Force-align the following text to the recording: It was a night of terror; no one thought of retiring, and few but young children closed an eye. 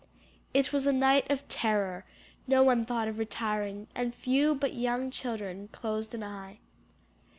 It 0.51 0.73
was 0.73 0.87
a 0.87 0.91
night 0.91 1.29
of 1.29 1.47
terror; 1.47 2.05
no 2.47 2.63
one 2.63 2.85
thought 2.87 3.07
of 3.07 3.19
retiring, 3.19 3.85
and 3.93 4.15
few 4.15 4.55
but 4.55 4.73
young 4.73 5.11
children 5.11 5.67
closed 5.67 6.15
an 6.15 6.23
eye. 6.23 6.57